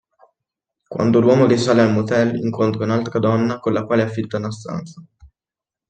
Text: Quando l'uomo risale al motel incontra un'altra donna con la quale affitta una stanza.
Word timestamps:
Quando 0.89 1.19
l'uomo 1.19 1.45
risale 1.45 1.83
al 1.83 1.91
motel 1.93 2.33
incontra 2.37 2.85
un'altra 2.85 3.19
donna 3.19 3.59
con 3.59 3.71
la 3.71 3.85
quale 3.85 4.01
affitta 4.01 4.37
una 4.37 4.49
stanza. 4.49 5.03